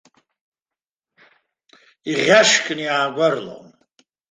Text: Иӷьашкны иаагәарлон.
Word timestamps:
Иӷьашкны 2.11 2.81
иаагәарлон. 2.85 3.67